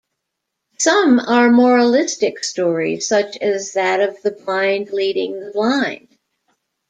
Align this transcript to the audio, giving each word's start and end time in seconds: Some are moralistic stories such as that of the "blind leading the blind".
Some 0.79 1.19
are 1.19 1.51
moralistic 1.51 2.43
stories 2.43 3.07
such 3.07 3.37
as 3.37 3.73
that 3.73 3.99
of 3.99 4.19
the 4.23 4.31
"blind 4.31 4.89
leading 4.91 5.39
the 5.39 5.51
blind". 5.51 6.07